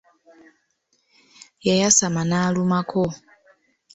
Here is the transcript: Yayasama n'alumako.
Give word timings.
Yayasama 1.67 2.21
n'alumako. 2.29 3.03